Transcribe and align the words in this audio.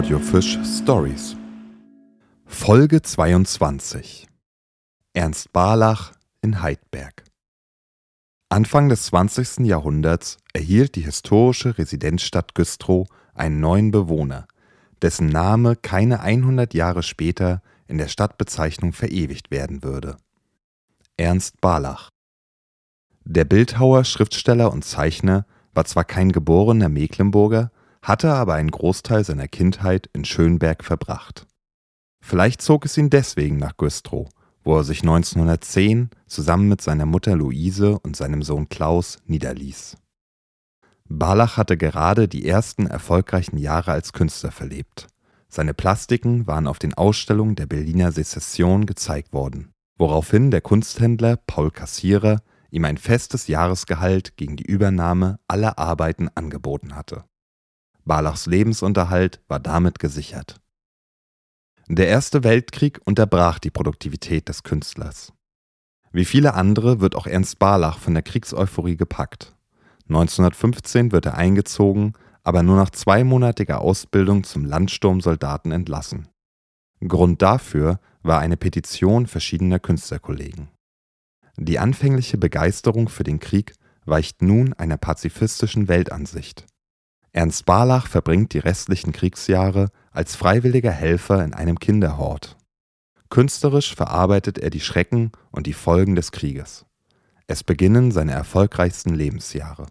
Audiofisch 0.00 0.58
Stories. 0.64 1.36
Folge 2.46 3.02
22 3.02 4.28
Ernst 5.12 5.52
Barlach 5.52 6.12
in 6.40 6.62
Heidberg. 6.62 7.22
Anfang 8.48 8.88
des 8.88 9.04
20. 9.04 9.66
Jahrhunderts 9.66 10.38
erhielt 10.54 10.94
die 10.94 11.02
historische 11.02 11.76
Residenzstadt 11.76 12.54
Güstrow 12.54 13.08
einen 13.34 13.60
neuen 13.60 13.90
Bewohner, 13.90 14.48
dessen 15.02 15.26
Name 15.26 15.76
keine 15.76 16.20
100 16.20 16.72
Jahre 16.72 17.02
später 17.02 17.60
in 17.86 17.98
der 17.98 18.08
Stadtbezeichnung 18.08 18.94
verewigt 18.94 19.50
werden 19.50 19.82
würde. 19.82 20.16
Ernst 21.18 21.60
Barlach. 21.60 22.08
Der 23.26 23.44
Bildhauer, 23.44 24.04
Schriftsteller 24.04 24.72
und 24.72 24.82
Zeichner 24.82 25.44
war 25.74 25.84
zwar 25.84 26.04
kein 26.04 26.32
geborener 26.32 26.88
Mecklenburger, 26.88 27.70
hatte 28.02 28.32
aber 28.32 28.54
einen 28.54 28.70
Großteil 28.70 29.24
seiner 29.24 29.48
Kindheit 29.48 30.08
in 30.12 30.24
Schönberg 30.24 30.84
verbracht. 30.84 31.46
Vielleicht 32.22 32.62
zog 32.62 32.84
es 32.84 32.96
ihn 32.96 33.10
deswegen 33.10 33.56
nach 33.56 33.76
Güstrow, 33.76 34.28
wo 34.62 34.76
er 34.76 34.84
sich 34.84 35.00
1910 35.02 36.10
zusammen 36.26 36.68
mit 36.68 36.80
seiner 36.80 37.06
Mutter 37.06 37.36
Luise 37.36 37.98
und 37.98 38.16
seinem 38.16 38.42
Sohn 38.42 38.68
Klaus 38.68 39.18
niederließ. 39.26 39.96
Barlach 41.08 41.56
hatte 41.56 41.76
gerade 41.76 42.28
die 42.28 42.46
ersten 42.46 42.86
erfolgreichen 42.86 43.56
Jahre 43.56 43.92
als 43.92 44.12
Künstler 44.12 44.52
verlebt. 44.52 45.08
Seine 45.48 45.74
Plastiken 45.74 46.46
waren 46.46 46.68
auf 46.68 46.78
den 46.78 46.94
Ausstellungen 46.94 47.56
der 47.56 47.66
Berliner 47.66 48.12
Sezession 48.12 48.86
gezeigt 48.86 49.32
worden, 49.32 49.72
woraufhin 49.98 50.52
der 50.52 50.60
Kunsthändler 50.60 51.36
Paul 51.36 51.72
Kassierer 51.72 52.42
ihm 52.70 52.84
ein 52.84 52.96
festes 52.96 53.48
Jahresgehalt 53.48 54.36
gegen 54.36 54.56
die 54.56 54.64
Übernahme 54.66 55.40
aller 55.48 55.78
Arbeiten 55.78 56.28
angeboten 56.36 56.94
hatte. 56.94 57.24
Barlachs 58.10 58.46
Lebensunterhalt 58.46 59.40
war 59.46 59.60
damit 59.60 60.00
gesichert. 60.00 60.60
Der 61.86 62.08
Erste 62.08 62.42
Weltkrieg 62.42 63.00
unterbrach 63.04 63.60
die 63.60 63.70
Produktivität 63.70 64.48
des 64.48 64.64
Künstlers. 64.64 65.32
Wie 66.10 66.24
viele 66.24 66.54
andere 66.54 67.00
wird 67.00 67.14
auch 67.14 67.28
Ernst 67.28 67.60
Barlach 67.60 68.00
von 68.00 68.14
der 68.14 68.24
Kriegseuphorie 68.24 68.96
gepackt. 68.96 69.54
1915 70.08 71.12
wird 71.12 71.26
er 71.26 71.36
eingezogen, 71.36 72.14
aber 72.42 72.64
nur 72.64 72.74
nach 72.74 72.90
zweimonatiger 72.90 73.80
Ausbildung 73.80 74.42
zum 74.42 74.64
Landsturmsoldaten 74.64 75.70
entlassen. 75.70 76.26
Grund 77.06 77.42
dafür 77.42 78.00
war 78.24 78.40
eine 78.40 78.56
Petition 78.56 79.28
verschiedener 79.28 79.78
Künstlerkollegen. 79.78 80.66
Die 81.56 81.78
anfängliche 81.78 82.38
Begeisterung 82.38 83.08
für 83.08 83.22
den 83.22 83.38
Krieg 83.38 83.74
weicht 84.04 84.42
nun 84.42 84.72
einer 84.72 84.96
pazifistischen 84.96 85.86
Weltansicht. 85.86 86.66
Ernst 87.32 87.64
Barlach 87.64 88.08
verbringt 88.08 88.54
die 88.54 88.58
restlichen 88.58 89.12
Kriegsjahre 89.12 89.90
als 90.10 90.34
freiwilliger 90.34 90.90
Helfer 90.90 91.44
in 91.44 91.54
einem 91.54 91.78
Kinderhort. 91.78 92.56
Künstlerisch 93.28 93.94
verarbeitet 93.94 94.58
er 94.58 94.70
die 94.70 94.80
Schrecken 94.80 95.30
und 95.52 95.66
die 95.68 95.72
Folgen 95.72 96.16
des 96.16 96.32
Krieges. 96.32 96.84
Es 97.46 97.62
beginnen 97.62 98.10
seine 98.10 98.32
erfolgreichsten 98.32 99.14
Lebensjahre. 99.14 99.86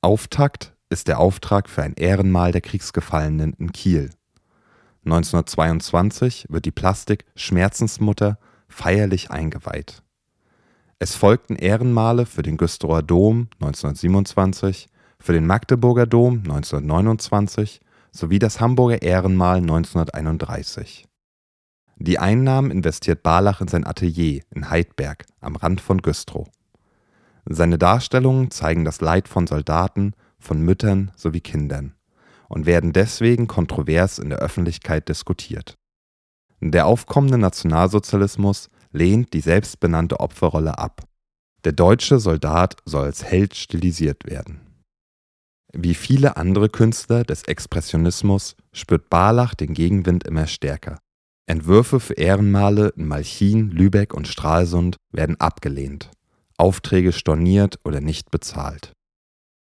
Auftakt 0.00 0.74
ist 0.88 1.08
der 1.08 1.18
Auftrag 1.18 1.68
für 1.68 1.82
ein 1.82 1.94
Ehrenmal 1.94 2.52
der 2.52 2.60
Kriegsgefallenen 2.62 3.52
in 3.54 3.72
Kiel. 3.72 4.10
1922 5.04 6.46
wird 6.48 6.64
die 6.64 6.70
Plastik 6.70 7.24
Schmerzensmutter 7.34 8.38
feierlich 8.68 9.30
eingeweiht. 9.30 10.02
Es 10.98 11.16
folgten 11.16 11.56
Ehrenmale 11.56 12.26
für 12.26 12.42
den 12.42 12.56
Güstrower 12.56 13.02
Dom 13.02 13.48
1927, 13.54 14.86
für 15.22 15.32
den 15.32 15.46
Magdeburger 15.46 16.06
Dom 16.06 16.38
1929 16.38 17.80
sowie 18.10 18.38
das 18.40 18.60
Hamburger 18.60 19.02
Ehrenmal 19.02 19.58
1931. 19.58 21.06
Die 21.96 22.18
Einnahmen 22.18 22.72
investiert 22.72 23.22
Barlach 23.22 23.60
in 23.60 23.68
sein 23.68 23.86
Atelier 23.86 24.42
in 24.50 24.68
Heidberg 24.68 25.24
am 25.40 25.54
Rand 25.54 25.80
von 25.80 26.02
Güstrow. 26.02 26.48
Seine 27.44 27.78
Darstellungen 27.78 28.50
zeigen 28.50 28.84
das 28.84 29.00
Leid 29.00 29.28
von 29.28 29.46
Soldaten, 29.46 30.14
von 30.40 30.60
Müttern 30.60 31.12
sowie 31.14 31.40
Kindern 31.40 31.94
und 32.48 32.66
werden 32.66 32.92
deswegen 32.92 33.46
kontrovers 33.46 34.18
in 34.18 34.30
der 34.30 34.40
Öffentlichkeit 34.40 35.08
diskutiert. 35.08 35.76
Der 36.60 36.86
aufkommende 36.86 37.38
Nationalsozialismus 37.38 38.70
lehnt 38.90 39.32
die 39.32 39.40
selbstbenannte 39.40 40.18
Opferrolle 40.18 40.78
ab. 40.78 41.04
Der 41.64 41.72
deutsche 41.72 42.18
Soldat 42.18 42.76
soll 42.84 43.04
als 43.04 43.22
Held 43.22 43.54
stilisiert 43.54 44.26
werden. 44.26 44.71
Wie 45.74 45.94
viele 45.94 46.36
andere 46.36 46.68
Künstler 46.68 47.24
des 47.24 47.44
Expressionismus 47.44 48.56
spürt 48.72 49.08
Barlach 49.08 49.54
den 49.54 49.72
Gegenwind 49.72 50.24
immer 50.24 50.46
stärker. 50.46 50.98
Entwürfe 51.46 51.98
für 51.98 52.14
Ehrenmale 52.14 52.90
in 52.96 53.06
Malchin, 53.08 53.70
Lübeck 53.70 54.14
und 54.14 54.28
Stralsund 54.28 54.96
werden 55.10 55.40
abgelehnt, 55.40 56.10
Aufträge 56.56 57.12
storniert 57.12 57.80
oder 57.84 58.00
nicht 58.00 58.30
bezahlt. 58.30 58.92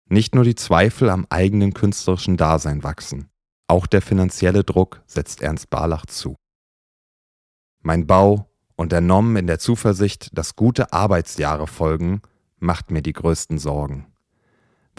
Nicht 0.09 0.35
nur 0.35 0.45
die 0.45 0.57
Zweifel 0.57 1.09
am 1.09 1.27
eigenen 1.31 1.73
künstlerischen 1.73 2.37
Dasein 2.37 2.83
wachsen, 2.83 3.29
auch 3.69 3.87
der 3.87 4.03
finanzielle 4.03 4.65
Druck 4.65 5.03
setzt 5.07 5.43
Ernst 5.43 5.71
Barlach 5.71 6.07
zu. 6.07 6.35
Mein 7.83 8.09
Bau, 8.09 8.51
unternommen 8.75 9.37
in 9.37 9.47
der 9.47 9.61
Zuversicht, 9.61 10.37
dass 10.37 10.57
gute 10.57 10.93
Arbeitsjahre 10.93 11.69
folgen, 11.69 12.21
macht 12.59 12.91
mir 12.91 13.01
die 13.01 13.13
größten 13.13 13.59
Sorgen. 13.59 14.07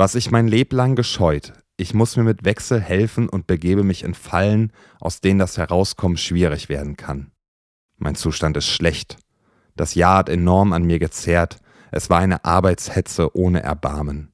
Was 0.02 0.16
ich 0.16 0.32
mein 0.32 0.48
Leblang 0.48 0.96
gescheut, 0.96 1.54
ich 1.78 1.94
muss 1.94 2.18
mir 2.18 2.24
mit 2.24 2.44
Wechsel 2.44 2.82
helfen 2.82 3.30
und 3.30 3.46
begebe 3.46 3.84
mich 3.84 4.04
in 4.04 4.16
Fallen, 4.16 4.74
aus 5.00 5.22
denen 5.22 5.38
das 5.38 5.60
Herauskommen 5.60 6.18
schwierig 6.18 6.70
werden 6.70 6.98
kann. 6.98 7.30
Mein 8.00 8.16
Zustand 8.16 8.58
ist 8.58 8.66
schlecht. 8.66 9.18
Das 9.76 9.94
Jahr 9.94 10.18
hat 10.18 10.30
enorm 10.30 10.74
an 10.74 10.82
mir 10.82 10.98
gezerrt, 10.98 11.60
es 11.92 12.10
war 12.10 12.18
eine 12.18 12.44
Arbeitshetze 12.46 13.38
ohne 13.38 13.62
Erbarmen. 13.62 14.34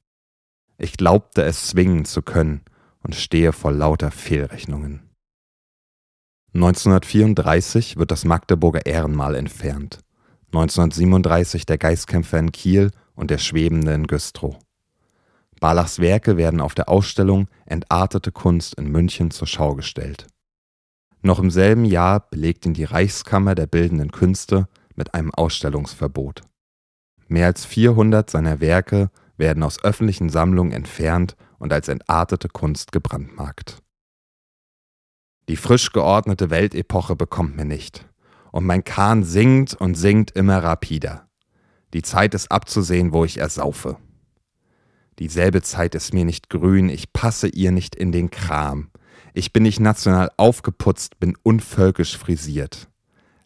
Ich 0.78 0.96
glaubte 0.96 1.44
es 1.44 1.68
zwingen 1.68 2.06
zu 2.06 2.22
können 2.22 2.62
und 3.04 3.16
stehe 3.16 3.52
vor 3.52 3.74
lauter 3.74 4.10
Fehlrechnungen. 4.10 5.10
1934 6.54 7.98
wird 7.98 8.12
das 8.12 8.24
Magdeburger 8.24 8.86
Ehrenmal 8.86 9.36
entfernt, 9.36 10.00
1937 10.54 11.66
der 11.66 11.78
Geistkämpfer 11.78 12.40
in 12.40 12.54
Kiel 12.54 12.92
und 13.16 13.32
der 13.32 13.38
Schwebende 13.38 13.94
in 13.94 14.08
Güstrow. 14.08 14.58
Barlachs 15.60 16.00
Werke 16.00 16.38
werden 16.38 16.62
auf 16.62 16.76
der 16.76 16.90
Ausstellung 16.90 17.48
Entartete 17.66 18.32
Kunst 18.32 18.76
in 18.76 18.92
München 18.92 19.32
zur 19.32 19.48
Schau 19.48 19.76
gestellt. 19.76 20.28
Noch 21.22 21.40
im 21.40 21.50
selben 21.50 21.86
Jahr 21.86 22.20
belegt 22.20 22.66
ihn 22.66 22.74
die 22.74 22.84
Reichskammer 22.84 23.56
der 23.56 23.68
Bildenden 23.68 24.12
Künste 24.12 24.68
mit 24.96 25.14
einem 25.14 25.34
Ausstellungsverbot. 25.34 26.42
Mehr 27.28 27.48
als 27.48 27.66
400 27.66 28.30
seiner 28.30 28.62
Werke 28.62 29.10
werden 29.36 29.64
aus 29.64 29.84
öffentlichen 29.84 30.30
Sammlungen 30.30 30.72
entfernt 30.72 31.36
und 31.60 31.74
als 31.74 31.88
entartete 31.88 32.50
Kunst 32.50 32.92
gebrandmarkt. 32.92 33.82
Die 35.50 35.56
frisch 35.56 35.92
geordnete 35.92 36.50
Weltepoche 36.50 37.16
bekommt 37.16 37.56
mir 37.56 37.66
nicht. 37.66 38.06
Und 38.52 38.66
mein 38.66 38.84
Kahn 38.84 39.24
singt 39.24 39.74
und 39.74 39.96
singt 39.96 40.32
immer 40.32 40.64
rapider. 40.64 41.30
Die 41.94 42.02
Zeit 42.02 42.34
ist 42.34 42.52
abzusehen, 42.52 43.14
wo 43.14 43.24
ich 43.24 43.38
ersaufe. 43.38 43.98
Dieselbe 45.20 45.62
Zeit 45.62 45.96
ist 45.96 46.14
mir 46.14 46.26
nicht 46.26 46.50
grün, 46.50 46.90
ich 46.90 47.12
passe 47.12 47.48
ihr 47.48 47.72
nicht 47.72 47.96
in 47.96 48.12
den 48.12 48.30
Kram. 48.30 48.90
Ich 49.34 49.54
bin 49.54 49.64
nicht 49.64 49.80
national 49.80 50.32
aufgeputzt, 50.38 51.20
bin 51.20 51.36
unvölkisch 51.44 52.18
frisiert. 52.18 52.88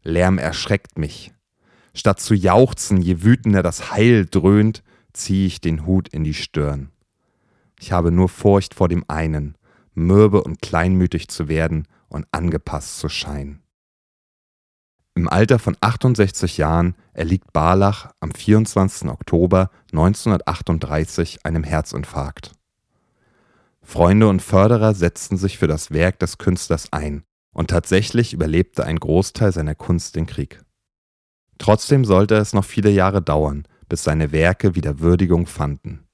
Lärm 0.03 0.37
erschreckt 0.37 0.97
mich. 0.97 1.33
Statt 1.93 2.19
zu 2.19 2.33
jauchzen, 2.33 3.01
je 3.01 3.23
wütender 3.23 3.63
das 3.63 3.91
Heil 3.91 4.25
dröhnt, 4.25 4.83
ziehe 5.13 5.47
ich 5.47 5.61
den 5.61 5.85
Hut 5.85 6.07
in 6.09 6.23
die 6.23 6.33
Stirn. 6.33 6.91
Ich 7.79 7.91
habe 7.91 8.11
nur 8.11 8.29
Furcht 8.29 8.73
vor 8.73 8.87
dem 8.87 9.03
einen, 9.07 9.55
mürbe 9.93 10.43
und 10.43 10.61
kleinmütig 10.61 11.27
zu 11.27 11.47
werden 11.47 11.87
und 12.07 12.25
angepasst 12.31 12.99
zu 12.99 13.09
scheinen. 13.09 13.61
Im 15.13 15.27
Alter 15.27 15.59
von 15.59 15.75
68 15.81 16.57
Jahren 16.57 16.95
erliegt 17.13 17.51
Barlach 17.51 18.11
am 18.21 18.31
24. 18.31 19.09
Oktober 19.09 19.69
1938 19.91 21.45
einem 21.45 21.63
Herzinfarkt. 21.63 22.53
Freunde 23.81 24.29
und 24.29 24.41
Förderer 24.41 24.93
setzten 24.93 25.35
sich 25.35 25.57
für 25.57 25.67
das 25.67 25.91
Werk 25.91 26.19
des 26.19 26.37
Künstlers 26.37 26.93
ein, 26.93 27.23
und 27.53 27.69
tatsächlich 27.69 28.31
überlebte 28.31 28.85
ein 28.85 28.97
Großteil 28.97 29.51
seiner 29.51 29.75
Kunst 29.75 30.15
den 30.15 30.27
Krieg. 30.27 30.63
Trotzdem 31.57 32.05
sollte 32.05 32.35
es 32.35 32.53
noch 32.53 32.63
viele 32.63 32.89
Jahre 32.89 33.21
dauern, 33.21 33.67
bis 33.89 34.05
seine 34.05 34.31
Werke 34.31 34.75
wieder 34.75 34.99
Würdigung 34.99 35.45
fanden. 35.45 36.07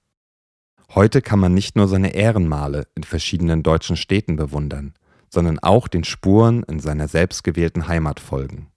Heute 0.95 1.21
kann 1.21 1.39
man 1.39 1.53
nicht 1.53 1.75
nur 1.75 1.87
seine 1.87 2.15
Ehrenmale 2.15 2.87
in 2.95 3.03
verschiedenen 3.03 3.61
deutschen 3.61 3.97
Städten 3.97 4.37
bewundern, 4.37 4.95
sondern 5.29 5.59
auch 5.59 5.87
den 5.87 6.03
Spuren 6.03 6.63
in 6.63 6.79
seiner 6.79 7.07
selbstgewählten 7.07 7.87
Heimat 7.87 8.19
folgen. 8.19 8.71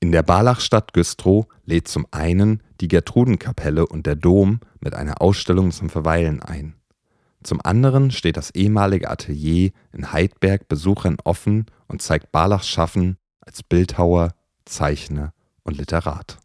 In 0.00 0.12
der 0.12 0.22
Barlachstadt 0.22 0.92
Güstrow 0.92 1.46
lädt 1.64 1.88
zum 1.88 2.06
einen 2.10 2.62
die 2.80 2.88
Gertrudenkapelle 2.88 3.86
und 3.86 4.06
der 4.06 4.16
Dom 4.16 4.60
mit 4.80 4.94
einer 4.94 5.20
Ausstellung 5.22 5.70
zum 5.70 5.88
Verweilen 5.88 6.42
ein. 6.42 6.74
Zum 7.42 7.60
anderen 7.64 8.10
steht 8.10 8.36
das 8.36 8.50
ehemalige 8.50 9.10
Atelier 9.10 9.70
in 9.92 10.12
Heidberg 10.12 10.68
Besuchern 10.68 11.16
offen 11.24 11.66
und 11.86 12.02
zeigt 12.02 12.32
Barlachs 12.32 12.68
Schaffen 12.68 13.16
als 13.40 13.62
Bildhauer, 13.62 14.34
Zeichner 14.64 15.32
und 15.62 15.76
Literat 15.76 16.38